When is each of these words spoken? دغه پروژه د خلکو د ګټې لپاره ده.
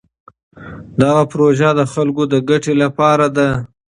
دغه 1.01 1.23
پروژه 1.31 1.69
د 1.79 1.81
خلکو 1.93 2.23
د 2.31 2.35
ګټې 2.49 2.73
لپاره 2.83 3.27
ده. 3.35 3.49